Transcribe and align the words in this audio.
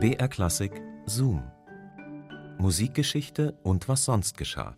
BR 0.00 0.28
Klassik 0.28 0.80
Zoom. 1.06 1.42
Musikgeschichte 2.58 3.58
und 3.64 3.88
was 3.88 4.04
sonst 4.04 4.38
geschah. 4.38 4.76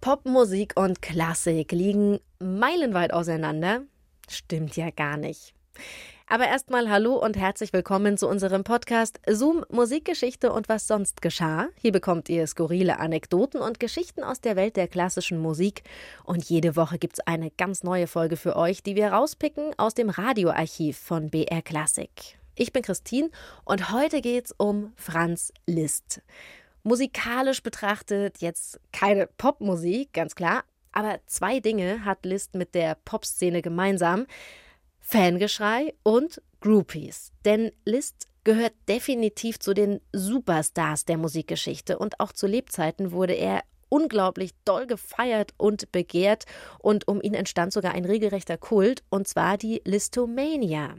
Popmusik 0.00 0.72
und 0.74 1.02
Klassik 1.02 1.72
liegen 1.72 2.18
meilenweit 2.38 3.12
auseinander? 3.12 3.82
Stimmt 4.26 4.74
ja 4.74 4.88
gar 4.88 5.18
nicht. 5.18 5.52
Aber 6.28 6.46
erstmal 6.46 6.88
hallo 6.88 7.16
und 7.16 7.36
herzlich 7.36 7.72
willkommen 7.72 8.16
zu 8.16 8.26
unserem 8.26 8.64
Podcast 8.64 9.20
Zoom 9.28 9.66
Musikgeschichte 9.68 10.50
und 10.52 10.68
was 10.68 10.86
sonst 10.86 11.20
geschah. 11.20 11.68
Hier 11.80 11.92
bekommt 11.92 12.28
ihr 12.30 12.46
skurrile 12.46 12.98
Anekdoten 13.00 13.60
und 13.60 13.80
Geschichten 13.80 14.22
aus 14.22 14.40
der 14.40 14.56
Welt 14.56 14.76
der 14.76 14.88
klassischen 14.88 15.38
Musik. 15.38 15.82
Und 16.24 16.44
jede 16.44 16.74
Woche 16.74 16.98
gibt 16.98 17.18
es 17.18 17.26
eine 17.26 17.50
ganz 17.50 17.82
neue 17.82 18.06
Folge 18.06 18.36
für 18.36 18.56
euch, 18.56 18.82
die 18.82 18.96
wir 18.96 19.12
rauspicken 19.12 19.74
aus 19.76 19.92
dem 19.92 20.08
Radioarchiv 20.08 20.96
von 20.96 21.28
BR 21.28 21.60
Classic. 21.60 22.10
Ich 22.54 22.72
bin 22.72 22.82
Christine 22.82 23.30
und 23.64 23.92
heute 23.92 24.20
geht 24.20 24.46
es 24.46 24.54
um 24.56 24.92
Franz 24.96 25.52
Liszt. 25.66 26.22
Musikalisch 26.82 27.62
betrachtet 27.62 28.38
jetzt 28.38 28.80
keine 28.92 29.26
Popmusik, 29.26 30.12
ganz 30.12 30.34
klar, 30.34 30.64
aber 30.92 31.20
zwei 31.26 31.60
Dinge 31.60 32.04
hat 32.04 32.24
Liszt 32.24 32.54
mit 32.54 32.74
der 32.74 32.96
Popszene 33.04 33.62
gemeinsam. 33.62 34.26
Fangeschrei 35.02 35.92
und 36.02 36.40
Groupies. 36.60 37.32
Denn 37.44 37.72
Liszt 37.84 38.28
gehört 38.44 38.72
definitiv 38.88 39.58
zu 39.58 39.74
den 39.74 40.00
Superstars 40.12 41.04
der 41.04 41.18
Musikgeschichte 41.18 41.98
und 41.98 42.18
auch 42.20 42.32
zu 42.32 42.46
Lebzeiten 42.46 43.12
wurde 43.12 43.34
er 43.34 43.62
unglaublich 43.88 44.52
doll 44.64 44.86
gefeiert 44.86 45.52
und 45.58 45.92
begehrt 45.92 46.46
und 46.78 47.06
um 47.08 47.20
ihn 47.20 47.34
entstand 47.34 47.74
sogar 47.74 47.92
ein 47.92 48.06
regelrechter 48.06 48.56
Kult 48.56 49.02
und 49.10 49.28
zwar 49.28 49.58
die 49.58 49.82
Listomania. 49.84 50.96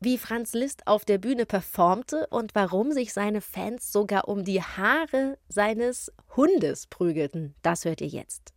Wie 0.00 0.18
Franz 0.18 0.52
Liszt 0.54 0.86
auf 0.86 1.04
der 1.04 1.18
Bühne 1.18 1.46
performte 1.46 2.26
und 2.28 2.54
warum 2.54 2.92
sich 2.92 3.12
seine 3.12 3.40
Fans 3.40 3.92
sogar 3.92 4.28
um 4.28 4.44
die 4.44 4.62
Haare 4.62 5.36
seines 5.48 6.12
Hundes 6.36 6.86
prügelten, 6.86 7.54
das 7.62 7.84
hört 7.84 8.00
ihr 8.00 8.08
jetzt. 8.08 8.52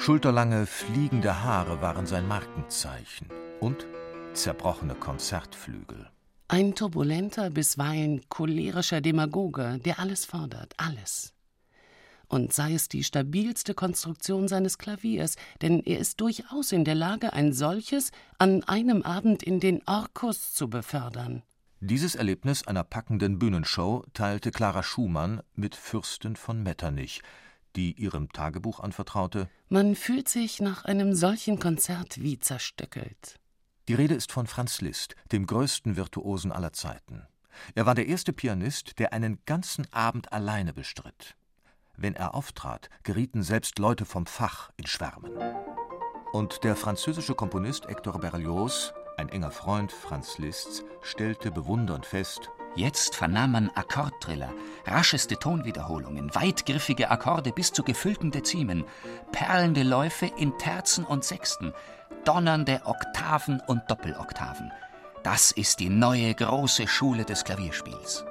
Schulterlange, 0.00 0.64
fliegende 0.64 1.44
Haare 1.44 1.82
waren 1.82 2.06
sein 2.06 2.26
Markenzeichen 2.26 3.28
und 3.60 3.86
zerbrochene 4.32 4.94
Konzertflügel. 4.94 6.08
Ein 6.48 6.74
turbulenter, 6.74 7.50
bisweilen 7.50 8.22
cholerischer 8.30 9.02
Demagoge, 9.02 9.78
der 9.84 9.98
alles 9.98 10.24
fordert, 10.24 10.72
alles. 10.78 11.34
Und 12.28 12.54
sei 12.54 12.72
es 12.72 12.88
die 12.88 13.04
stabilste 13.04 13.74
Konstruktion 13.74 14.48
seines 14.48 14.78
Klaviers, 14.78 15.36
denn 15.60 15.80
er 15.80 15.98
ist 15.98 16.18
durchaus 16.22 16.72
in 16.72 16.86
der 16.86 16.94
Lage, 16.94 17.34
ein 17.34 17.52
solches 17.52 18.10
an 18.38 18.64
einem 18.64 19.02
Abend 19.02 19.42
in 19.42 19.60
den 19.60 19.82
Orkus 19.86 20.54
zu 20.54 20.70
befördern. 20.70 21.42
Dieses 21.80 22.14
Erlebnis 22.14 22.66
einer 22.66 22.84
packenden 22.84 23.38
Bühnenshow 23.38 24.02
teilte 24.14 24.50
Clara 24.50 24.82
Schumann 24.82 25.42
mit 25.54 25.76
Fürsten 25.76 26.36
von 26.36 26.62
Metternich, 26.62 27.20
die 27.76 27.92
ihrem 27.92 28.30
Tagebuch 28.30 28.80
anvertraute: 28.80 29.48
Man 29.68 29.94
fühlt 29.94 30.28
sich 30.28 30.60
nach 30.60 30.84
einem 30.84 31.14
solchen 31.14 31.58
Konzert 31.58 32.20
wie 32.20 32.38
zerstückelt. 32.38 33.38
Die 33.88 33.94
Rede 33.94 34.14
ist 34.14 34.32
von 34.32 34.46
Franz 34.46 34.80
Liszt, 34.80 35.16
dem 35.32 35.46
größten 35.46 35.96
Virtuosen 35.96 36.52
aller 36.52 36.72
Zeiten. 36.72 37.26
Er 37.74 37.86
war 37.86 37.94
der 37.94 38.06
erste 38.06 38.32
Pianist, 38.32 38.98
der 38.98 39.12
einen 39.12 39.38
ganzen 39.46 39.92
Abend 39.92 40.32
alleine 40.32 40.72
bestritt. 40.72 41.36
Wenn 41.96 42.14
er 42.14 42.34
auftrat, 42.34 42.88
gerieten 43.02 43.42
selbst 43.42 43.78
Leute 43.78 44.04
vom 44.04 44.26
Fach 44.26 44.70
in 44.76 44.86
Schwärmen. 44.86 45.32
Und 46.32 46.62
der 46.64 46.76
französische 46.76 47.34
Komponist 47.34 47.88
Hector 47.88 48.18
Berlioz, 48.20 48.94
ein 49.16 49.28
enger 49.28 49.50
Freund 49.50 49.92
Franz 49.92 50.38
Liszts, 50.38 50.84
stellte 51.02 51.50
bewundernd 51.50 52.06
fest: 52.06 52.50
Jetzt 52.76 53.16
vernahm 53.16 53.52
man 53.52 53.70
Akkordtriller, 53.74 54.52
rascheste 54.86 55.36
Tonwiederholungen, 55.36 56.34
weitgriffige 56.34 57.10
Akkorde 57.10 57.52
bis 57.52 57.72
zu 57.72 57.82
gefüllten 57.82 58.30
Dezimen, 58.30 58.84
perlende 59.32 59.82
Läufe 59.82 60.26
in 60.38 60.56
Terzen 60.58 61.04
und 61.04 61.24
Sechsten, 61.24 61.74
donnernde 62.24 62.82
Oktaven 62.84 63.60
und 63.66 63.82
Doppeloktaven. 63.88 64.70
Das 65.22 65.50
ist 65.50 65.80
die 65.80 65.90
neue 65.90 66.34
große 66.34 66.86
Schule 66.86 67.24
des 67.24 67.44
Klavierspiels. 67.44 68.24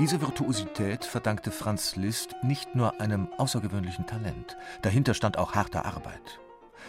Diese 0.00 0.22
Virtuosität 0.22 1.04
verdankte 1.04 1.50
Franz 1.50 1.94
Liszt 1.94 2.34
nicht 2.42 2.74
nur 2.74 3.02
einem 3.02 3.28
außergewöhnlichen 3.36 4.06
Talent, 4.06 4.56
dahinter 4.80 5.12
stand 5.12 5.36
auch 5.36 5.54
harte 5.54 5.84
Arbeit. 5.84 6.40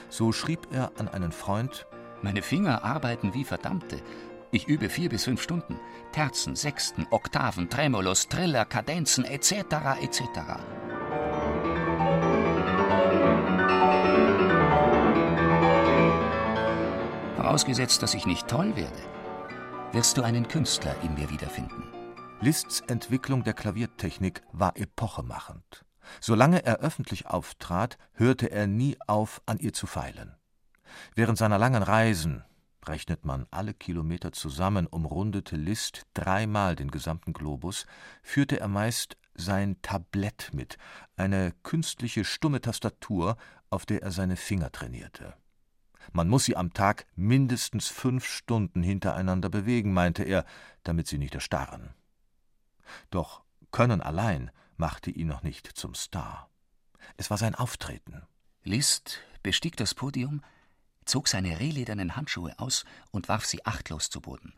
So 0.08 0.32
schrieb 0.32 0.70
er 0.72 0.94
an 0.98 1.10
einen 1.10 1.34
Freund: 1.34 1.88
Meine 2.22 2.42
Finger 2.42 2.86
arbeiten 2.86 3.34
wie 3.34 3.44
verdammte. 3.44 4.02
Ich 4.52 4.70
übe 4.70 4.88
vier 4.88 5.10
bis 5.10 5.26
fünf 5.26 5.42
Stunden. 5.42 5.78
Terzen, 6.14 6.56
Sechsten, 6.56 7.06
Oktaven, 7.12 7.70
Tremolos, 7.70 8.30
Triller, 8.30 8.64
Kadenzen 8.64 9.26
etc. 9.26 9.52
etc. 10.02 10.22
Vorausgesetzt, 17.36 18.02
dass 18.04 18.14
ich 18.14 18.26
nicht 18.26 18.48
toll 18.48 18.78
werde, 18.78 19.04
wirst 19.92 20.18
du 20.18 20.22
einen 20.22 20.48
Künstler 20.48 20.96
in 21.04 21.16
mir 21.16 21.30
wiederfinden. 21.30 22.01
Liszts 22.44 22.82
Entwicklung 22.88 23.44
der 23.44 23.54
Klaviertechnik 23.54 24.42
war 24.52 24.76
epochemachend. 24.76 25.86
Solange 26.20 26.66
er 26.66 26.80
öffentlich 26.80 27.28
auftrat, 27.28 28.00
hörte 28.14 28.50
er 28.50 28.66
nie 28.66 28.98
auf, 29.06 29.44
an 29.46 29.60
ihr 29.60 29.74
zu 29.74 29.86
feilen. 29.86 30.36
Während 31.14 31.38
seiner 31.38 31.60
langen 31.60 31.84
Reisen 31.84 32.44
rechnet 32.84 33.26
man 33.26 33.46
alle 33.52 33.76
Kilometer 33.76 34.32
zusammen, 34.32 34.88
umrundete 34.88 35.56
Liszt 35.56 36.08
dreimal 36.16 36.76
den 36.76 36.90
gesamten 36.90 37.32
Globus, 37.32 37.86
führte 38.24 38.60
er 38.60 38.68
meist 38.68 39.18
sein 39.36 39.80
Tablett 39.84 40.50
mit, 40.52 40.80
eine 41.18 41.54
künstliche 41.62 42.26
stumme 42.26 42.60
Tastatur, 42.60 43.38
auf 43.70 43.86
der 43.86 44.02
er 44.02 44.10
seine 44.10 44.36
Finger 44.36 44.72
trainierte. 44.72 45.36
Man 46.12 46.28
muss 46.28 46.46
sie 46.46 46.58
am 46.58 46.74
Tag 46.74 47.06
mindestens 47.16 47.88
fünf 47.88 48.26
Stunden 48.26 48.82
hintereinander 48.82 49.50
bewegen, 49.50 49.94
meinte 49.94 50.24
er, 50.24 50.44
damit 50.82 51.06
sie 51.06 51.20
nicht 51.20 51.36
erstarren. 51.36 51.94
Doch 53.10 53.44
Können 53.72 54.02
allein 54.02 54.52
machte 54.76 55.12
ihn 55.12 55.28
noch 55.28 55.44
nicht 55.44 55.66
zum 55.66 55.96
Star. 55.96 56.50
Es 57.18 57.30
war 57.30 57.38
sein 57.38 57.56
Auftreten. 57.56 58.22
Liszt 58.64 59.22
bestieg 59.44 59.78
das 59.78 59.96
Podium, 59.96 60.44
zog 61.06 61.28
seine 61.28 61.60
rehledernen 61.60 62.16
Handschuhe 62.16 62.58
aus 62.60 62.84
und 63.12 63.30
warf 63.30 63.46
sie 63.46 63.66
achtlos 63.66 64.10
zu 64.10 64.22
Boden. 64.22 64.54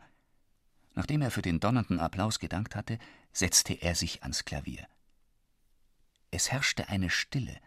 Nachdem 0.94 1.22
er 1.22 1.30
für 1.30 1.42
den 1.42 1.60
donnernden 1.60 2.00
Applaus 2.00 2.38
gedankt 2.38 2.76
hatte, 2.76 2.98
setzte 3.32 3.74
er 3.74 3.94
sich 3.94 4.22
ans 4.22 4.44
Klavier. 4.44 4.86
Es 6.30 6.50
herrschte 6.50 6.88
eine 6.88 7.10
Stille, 7.10 7.58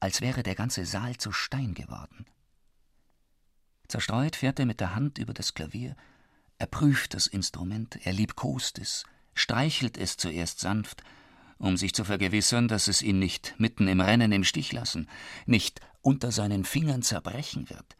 als 0.00 0.20
wäre 0.20 0.42
der 0.42 0.54
ganze 0.54 0.86
Saal 0.86 1.16
zu 1.16 1.32
Stein 1.32 1.74
geworden. 1.74 2.26
Zerstreut 3.88 4.36
fährt 4.36 4.58
er 4.58 4.66
mit 4.66 4.80
der 4.80 4.94
Hand 4.94 5.18
über 5.18 5.32
das 5.32 5.54
Klavier, 5.54 5.96
er 6.58 6.66
prüft 6.66 7.14
das 7.14 7.26
Instrument, 7.26 8.04
er 8.04 8.12
liebkost 8.12 8.78
es, 8.78 9.04
streichelt 9.38 9.96
es 9.96 10.16
zuerst 10.16 10.60
sanft, 10.60 11.02
um 11.58 11.76
sich 11.76 11.94
zu 11.94 12.04
vergewissern, 12.04 12.68
dass 12.68 12.88
es 12.88 13.02
ihn 13.02 13.18
nicht 13.18 13.54
mitten 13.58 13.88
im 13.88 14.00
Rennen 14.00 14.32
im 14.32 14.44
Stich 14.44 14.72
lassen, 14.72 15.08
nicht 15.46 15.80
unter 16.02 16.30
seinen 16.32 16.64
Fingern 16.64 17.02
zerbrechen 17.02 17.68
wird. 17.70 17.96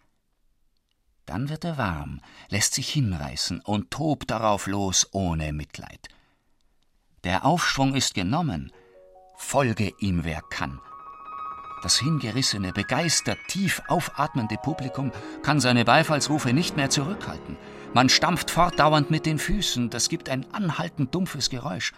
Dann 1.26 1.48
wird 1.48 1.64
er 1.64 1.76
warm, 1.76 2.20
lässt 2.48 2.74
sich 2.74 2.88
hinreißen 2.90 3.60
und 3.60 3.90
tobt 3.90 4.30
darauf 4.30 4.66
los 4.66 5.08
ohne 5.12 5.52
Mitleid. 5.52 6.08
Der 7.24 7.44
Aufschwung 7.44 7.94
ist 7.94 8.14
genommen, 8.14 8.72
folge 9.36 9.92
ihm 9.98 10.24
wer 10.24 10.40
kann. 10.40 10.80
Das 11.82 11.98
hingerissene, 11.98 12.72
begeistert, 12.72 13.38
tief 13.48 13.82
aufatmende 13.88 14.56
Publikum 14.56 15.12
kann 15.42 15.60
seine 15.60 15.84
Beifallsrufe 15.84 16.52
nicht 16.52 16.76
mehr 16.76 16.90
zurückhalten. 16.90 17.56
Man 17.94 18.08
stampft 18.10 18.50
fortdauernd 18.50 19.10
mit 19.10 19.24
den 19.26 19.38
Füßen, 19.38 19.90
das 19.90 20.08
gibt 20.08 20.28
ein 20.28 20.50
anhaltend 20.52 21.14
dumpfes 21.14 21.48
Geräusch. 21.48 21.92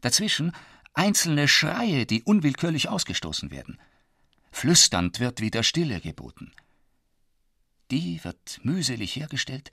Dazwischen 0.00 0.52
einzelne 0.94 1.48
Schreie, 1.48 2.06
die 2.06 2.22
unwillkürlich 2.22 2.88
ausgestoßen 2.88 3.50
werden. 3.50 3.78
Flüsternd 4.50 5.20
wird 5.20 5.40
wieder 5.40 5.62
Stille 5.62 6.00
geboten. 6.00 6.52
Die 7.90 8.22
wird 8.24 8.60
mühselig 8.62 9.16
hergestellt, 9.16 9.70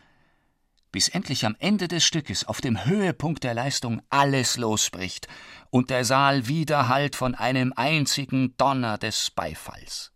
bis 0.92 1.08
endlich 1.08 1.46
am 1.46 1.56
Ende 1.60 1.88
des 1.88 2.04
Stückes 2.06 2.46
auf 2.46 2.62
dem 2.62 2.86
Höhepunkt 2.86 3.44
der 3.44 3.54
Leistung 3.54 4.02
alles 4.10 4.58
losbricht 4.58 5.28
und 5.70 5.90
der 5.90 6.06
Saal 6.06 6.48
widerhallt 6.48 7.16
von 7.16 7.36
einem 7.36 7.74
einzigen 7.76 8.56
Donner 8.58 8.98
des 8.98 9.32
Beifalls. 9.32 10.13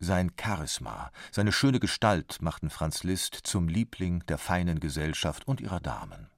Sein 0.00 0.32
Charisma, 0.40 1.10
seine 1.32 1.52
schöne 1.52 1.80
Gestalt 1.80 2.40
machten 2.40 2.70
Franz 2.70 3.02
Liszt 3.02 3.34
zum 3.42 3.68
Liebling 3.68 4.24
der 4.26 4.38
feinen 4.38 4.80
Gesellschaft 4.80 5.46
und 5.46 5.60
ihrer 5.60 5.80
Damen. 5.80 6.28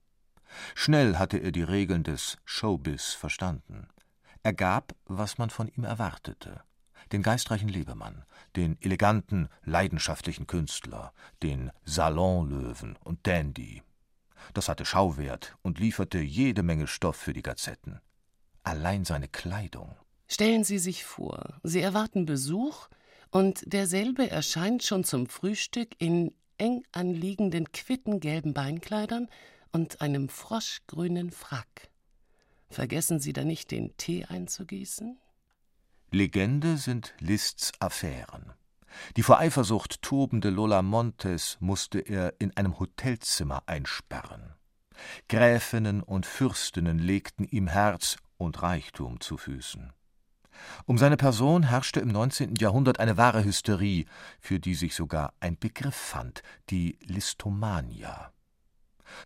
Schnell 0.74 1.18
hatte 1.18 1.38
er 1.38 1.52
die 1.52 1.62
Regeln 1.62 2.02
des 2.02 2.38
Showbiz 2.44 3.12
verstanden. 3.12 3.88
Er 4.42 4.54
gab, 4.54 4.96
was 5.04 5.38
man 5.38 5.50
von 5.50 5.68
ihm 5.68 5.84
erwartete 5.84 6.62
den 7.12 7.22
geistreichen 7.22 7.68
Lebemann, 7.68 8.24
den 8.56 8.80
eleganten, 8.80 9.48
leidenschaftlichen 9.64 10.46
Künstler, 10.46 11.12
den 11.42 11.70
Salonlöwen 11.84 12.96
und 13.04 13.26
Dandy. 13.26 13.82
Das 14.54 14.68
hatte 14.68 14.84
Schauwert 14.84 15.56
und 15.62 15.78
lieferte 15.78 16.18
jede 16.18 16.62
Menge 16.62 16.86
Stoff 16.86 17.16
für 17.16 17.32
die 17.32 17.42
Gazetten. 17.42 18.00
Allein 18.62 19.04
seine 19.04 19.28
Kleidung. 19.28 19.96
Stellen 20.28 20.64
Sie 20.64 20.78
sich 20.78 21.04
vor, 21.04 21.60
Sie 21.62 21.80
erwarten 21.80 22.24
Besuch 22.24 22.88
und 23.30 23.62
derselbe 23.72 24.30
erscheint 24.30 24.82
schon 24.82 25.04
zum 25.04 25.26
Frühstück 25.26 25.94
in 25.98 26.32
eng 26.58 26.84
anliegenden 26.92 27.72
quittengelben 27.72 28.52
Beinkleidern 28.52 29.28
und 29.72 30.00
einem 30.00 30.28
froschgrünen 30.28 31.30
Frack. 31.30 31.90
Vergessen 32.68 33.18
Sie 33.18 33.32
da 33.32 33.44
nicht 33.44 33.70
den 33.70 33.96
Tee 33.96 34.24
einzugießen? 34.24 35.18
Legende 36.12 36.76
sind 36.76 37.14
Liszts 37.20 37.72
Affären. 37.78 38.52
Die 39.16 39.22
vor 39.22 39.38
Eifersucht 39.38 40.02
tobende 40.02 40.50
Lola 40.50 40.82
Montes 40.82 41.56
musste 41.60 42.00
er 42.00 42.34
in 42.40 42.56
einem 42.56 42.78
Hotelzimmer 42.78 43.62
einsperren. 43.66 44.54
Gräfinnen 45.28 46.02
und 46.02 46.26
Fürstinnen 46.26 46.98
legten 46.98 47.44
ihm 47.44 47.68
Herz 47.68 48.16
und 48.36 48.62
Reichtum 48.62 49.20
zu 49.20 49.36
Füßen. 49.36 49.92
Um 50.86 50.98
seine 50.98 51.16
Person 51.16 51.64
herrschte 51.64 52.00
im 52.00 52.08
19. 52.08 52.56
Jahrhundert 52.56 53.00
eine 53.00 53.16
wahre 53.16 53.44
Hysterie, 53.44 54.06
für 54.40 54.60
die 54.60 54.74
sich 54.74 54.94
sogar 54.94 55.32
ein 55.40 55.58
Begriff 55.58 55.96
fand, 55.96 56.42
die 56.70 56.98
Listomania. 57.02 58.32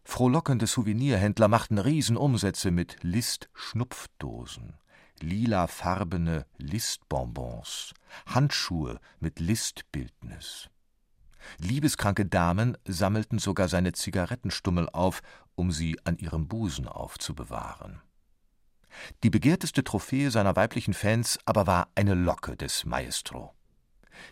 Frohlockende 0.04 0.66
Souvenirhändler 0.66 1.48
machten 1.48 1.78
Riesenumsätze 1.78 2.70
mit 2.70 2.96
List-Schnupfdosen 3.02 4.74
lilafarbene 5.20 6.46
Listbonbons, 6.58 7.94
Handschuhe 8.26 9.00
mit 9.20 9.40
Listbildnis. 9.40 10.68
Liebeskranke 11.58 12.26
Damen 12.26 12.76
sammelten 12.86 13.38
sogar 13.38 13.68
seine 13.68 13.92
Zigarettenstummel 13.92 14.88
auf, 14.90 15.20
um 15.54 15.72
sie 15.72 15.98
an 16.04 16.16
ihrem 16.18 16.48
Busen 16.48 16.88
aufzubewahren. 16.88 18.00
Die 19.22 19.30
begehrteste 19.30 19.84
Trophäe 19.84 20.30
seiner 20.30 20.56
weiblichen 20.56 20.94
Fans 20.94 21.38
aber 21.44 21.66
war 21.66 21.88
eine 21.94 22.14
Locke 22.14 22.56
des 22.56 22.84
Maestro. 22.84 23.54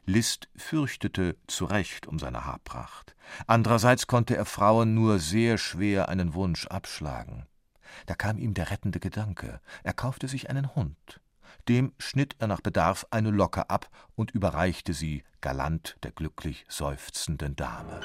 Liszt 0.04 0.48
fürchtete 0.56 1.36
zu 1.46 1.64
Recht 1.64 2.06
um 2.06 2.18
seine 2.18 2.44
Haarpracht. 2.44 3.16
Andererseits 3.46 4.06
konnte 4.06 4.36
er 4.36 4.44
Frauen 4.44 4.94
nur 4.94 5.18
sehr 5.18 5.58
schwer 5.58 6.08
einen 6.08 6.34
Wunsch 6.34 6.66
abschlagen. 6.66 7.46
Da 8.06 8.14
kam 8.14 8.38
ihm 8.38 8.54
der 8.54 8.70
rettende 8.70 9.00
Gedanke. 9.00 9.60
Er 9.82 9.92
kaufte 9.92 10.28
sich 10.28 10.48
einen 10.50 10.74
Hund. 10.74 11.20
Dem 11.68 11.92
schnitt 11.98 12.36
er 12.38 12.46
nach 12.46 12.60
Bedarf 12.60 13.06
eine 13.10 13.30
Locke 13.30 13.70
ab 13.70 13.88
und 14.14 14.30
überreichte 14.30 14.94
sie 14.94 15.22
galant 15.40 15.96
der 16.02 16.12
glücklich 16.12 16.64
seufzenden 16.68 17.56
Dame. 17.56 18.00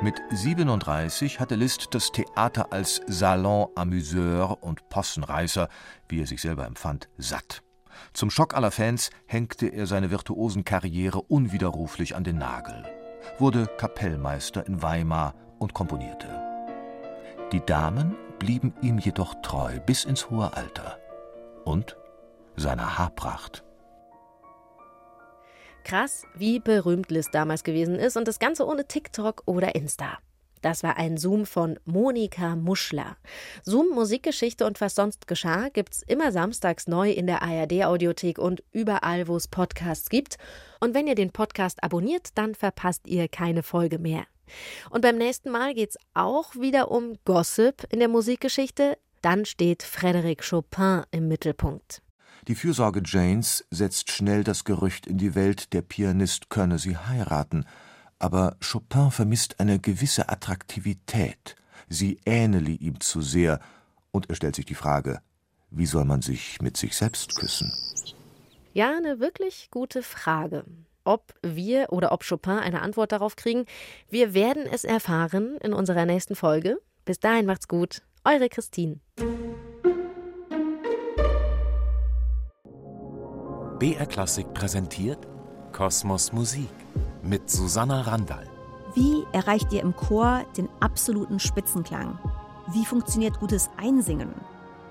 Mit 0.00 0.22
37 0.30 1.40
hatte 1.40 1.56
Liszt 1.56 1.88
das 1.90 2.12
Theater 2.12 2.72
als 2.72 3.00
Salon 3.08 3.66
Amuseur 3.74 4.62
und 4.62 4.88
Possenreißer, 4.90 5.68
wie 6.08 6.20
er 6.20 6.26
sich 6.28 6.40
selber 6.40 6.66
empfand, 6.66 7.08
satt. 7.18 7.64
Zum 8.12 8.30
Schock 8.30 8.54
aller 8.54 8.70
Fans 8.70 9.10
hängte 9.26 9.66
er 9.66 9.88
seine 9.88 10.12
Virtuosenkarriere 10.12 11.20
unwiderruflich 11.20 12.14
an 12.14 12.22
den 12.22 12.38
Nagel, 12.38 12.84
wurde 13.40 13.66
Kapellmeister 13.76 14.64
in 14.68 14.82
Weimar 14.82 15.34
und 15.58 15.74
komponierte. 15.74 16.28
Die 17.50 17.66
Damen 17.66 18.14
blieben 18.38 18.74
ihm 18.80 18.98
jedoch 18.98 19.34
treu 19.42 19.80
bis 19.80 20.04
ins 20.04 20.30
hohe 20.30 20.56
Alter 20.56 21.00
und 21.64 21.96
seiner 22.54 22.98
Haarpracht. 22.98 23.64
Krass, 25.84 26.26
wie 26.34 26.60
berühmt 26.60 27.10
Liz 27.10 27.30
damals 27.30 27.64
gewesen 27.64 27.96
ist 27.96 28.16
und 28.16 28.28
das 28.28 28.38
Ganze 28.38 28.66
ohne 28.66 28.86
TikTok 28.86 29.42
oder 29.46 29.74
Insta. 29.74 30.18
Das 30.60 30.82
war 30.82 30.96
ein 30.96 31.16
Zoom 31.16 31.46
von 31.46 31.78
Monika 31.84 32.56
Muschler. 32.56 33.16
Zoom 33.62 33.90
Musikgeschichte 33.94 34.66
und 34.66 34.80
was 34.80 34.94
sonst 34.94 35.28
geschah 35.28 35.68
gibt's 35.68 36.02
immer 36.02 36.32
samstags 36.32 36.88
neu 36.88 37.10
in 37.10 37.26
der 37.26 37.42
ARD 37.42 37.84
Audiothek 37.84 38.38
und 38.38 38.62
überall, 38.72 39.28
wo 39.28 39.36
es 39.36 39.48
Podcasts 39.48 40.08
gibt. 40.08 40.36
Und 40.80 40.94
wenn 40.94 41.06
ihr 41.06 41.14
den 41.14 41.30
Podcast 41.30 41.82
abonniert, 41.82 42.30
dann 42.34 42.54
verpasst 42.54 43.06
ihr 43.06 43.28
keine 43.28 43.62
Folge 43.62 43.98
mehr. 43.98 44.24
Und 44.90 45.02
beim 45.02 45.16
nächsten 45.16 45.50
Mal 45.50 45.74
geht 45.74 45.90
es 45.90 45.98
auch 46.14 46.54
wieder 46.56 46.90
um 46.90 47.18
Gossip 47.24 47.86
in 47.90 47.98
der 47.98 48.08
Musikgeschichte. 48.08 48.98
Dann 49.22 49.44
steht 49.44 49.82
Frédéric 49.82 50.48
Chopin 50.48 51.02
im 51.10 51.28
Mittelpunkt. 51.28 52.02
Die 52.48 52.54
Fürsorge 52.54 53.02
Janes 53.04 53.66
setzt 53.70 54.10
schnell 54.10 54.42
das 54.42 54.64
Gerücht 54.64 55.06
in 55.06 55.18
die 55.18 55.34
Welt, 55.34 55.74
der 55.74 55.82
Pianist 55.82 56.48
könne 56.48 56.78
sie 56.78 56.96
heiraten. 56.96 57.66
Aber 58.18 58.56
Chopin 58.60 59.10
vermisst 59.10 59.60
eine 59.60 59.78
gewisse 59.78 60.30
Attraktivität. 60.30 61.56
Sie 61.90 62.18
ähnele 62.24 62.70
ihm 62.70 63.00
zu 63.00 63.20
sehr. 63.20 63.60
Und 64.10 64.30
er 64.30 64.34
stellt 64.34 64.56
sich 64.56 64.64
die 64.64 64.74
Frage, 64.74 65.20
wie 65.70 65.84
soll 65.84 66.06
man 66.06 66.22
sich 66.22 66.60
mit 66.62 66.78
sich 66.78 66.96
selbst 66.96 67.36
küssen? 67.36 67.70
Ja, 68.72 68.96
eine 68.96 69.20
wirklich 69.20 69.68
gute 69.70 70.02
Frage 70.02 70.64
ob 71.08 71.32
wir 71.42 71.86
oder 71.90 72.12
ob 72.12 72.22
Chopin 72.22 72.58
eine 72.58 72.82
Antwort 72.82 73.12
darauf 73.12 73.34
kriegen. 73.34 73.64
Wir 74.10 74.34
werden 74.34 74.66
es 74.70 74.84
erfahren 74.84 75.56
in 75.62 75.72
unserer 75.72 76.04
nächsten 76.04 76.36
Folge. 76.36 76.76
Bis 77.06 77.18
dahin 77.18 77.46
macht's 77.46 77.66
gut. 77.66 78.02
Eure 78.24 78.50
Christine. 78.50 79.00
BR 83.78 84.06
Klassik 84.06 84.52
präsentiert 84.54 85.28
Kosmos 85.70 86.32
Musik 86.32 86.68
mit 87.22 87.48
Susanna 87.48 88.00
Randall. 88.00 88.48
Wie 88.94 89.24
erreicht 89.32 89.72
ihr 89.72 89.82
im 89.82 89.94
Chor 89.94 90.44
den 90.56 90.68
absoluten 90.80 91.38
Spitzenklang? 91.38 92.18
Wie 92.72 92.84
funktioniert 92.84 93.38
gutes 93.38 93.70
Einsingen? 93.76 94.34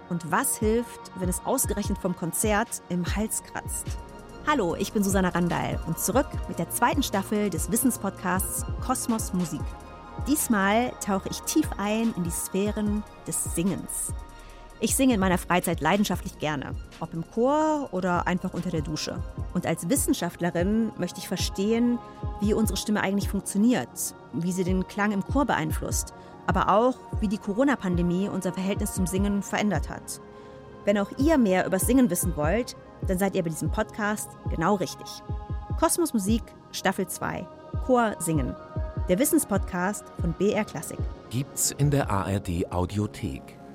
Und 0.07 0.31
was 0.31 0.57
hilft, 0.57 1.11
wenn 1.17 1.27
es 1.27 1.41
ausgerechnet 1.43 1.97
vom 1.97 2.15
Konzert 2.15 2.81
im 2.87 3.05
Hals 3.13 3.43
kratzt? 3.43 3.87
Hallo, 4.47 4.73
ich 4.75 4.93
bin 4.93 5.03
Susanna 5.03 5.29
Randall 5.29 5.81
und 5.85 5.99
zurück 5.99 6.29
mit 6.47 6.57
der 6.57 6.69
zweiten 6.69 7.03
Staffel 7.03 7.49
des 7.49 7.69
Wissenspodcasts 7.69 8.65
Kosmos 8.85 9.33
Musik. 9.33 9.65
Diesmal 10.29 10.93
tauche 11.05 11.27
ich 11.27 11.41
tief 11.41 11.67
ein 11.77 12.13
in 12.15 12.23
die 12.23 12.31
Sphären 12.31 13.03
des 13.27 13.53
Singens. 13.53 14.13
Ich 14.79 14.95
singe 14.95 15.15
in 15.15 15.19
meiner 15.19 15.39
Freizeit 15.39 15.81
leidenschaftlich 15.81 16.37
gerne, 16.37 16.75
ob 16.99 17.11
im 17.15 17.23
Chor 17.31 17.89
oder 17.93 18.27
einfach 18.27 18.53
unter 18.53 18.69
der 18.69 18.81
Dusche. 18.81 19.17
Und 19.55 19.65
als 19.65 19.89
Wissenschaftlerin 19.89 20.91
möchte 20.99 21.19
ich 21.19 21.27
verstehen, 21.27 21.97
wie 22.41 22.53
unsere 22.53 22.77
Stimme 22.77 23.01
eigentlich 23.01 23.27
funktioniert, 23.27 23.89
wie 24.33 24.51
sie 24.51 24.63
den 24.63 24.87
Klang 24.87 25.13
im 25.13 25.25
Chor 25.25 25.45
beeinflusst, 25.45 26.13
aber 26.45 26.69
auch, 26.69 26.95
wie 27.21 27.27
die 27.27 27.39
Corona-Pandemie 27.39 28.29
unser 28.29 28.53
Verhältnis 28.53 28.93
zum 28.93 29.07
Singen 29.07 29.41
verändert 29.41 29.89
hat. 29.89 30.21
Wenn 30.85 30.99
auch 30.99 31.09
ihr 31.17 31.39
mehr 31.39 31.65
über 31.65 31.79
Singen 31.79 32.11
wissen 32.11 32.37
wollt, 32.37 32.75
dann 33.07 33.17
seid 33.17 33.35
ihr 33.35 33.41
bei 33.41 33.49
diesem 33.49 33.71
Podcast 33.71 34.29
genau 34.51 34.75
richtig. 34.75 35.07
Kosmos 35.79 36.13
Musik, 36.13 36.43
Staffel 36.71 37.07
2, 37.07 37.47
Chor 37.87 38.15
Singen. 38.19 38.55
Der 39.09 39.17
Wissenspodcast 39.17 40.05
von 40.21 40.33
BR 40.33 40.65
Klassik. 40.65 40.99
Gibt's 41.31 41.71
in 41.71 41.89
der 41.89 42.11
ARD 42.11 42.71
Audiothek 42.71 43.57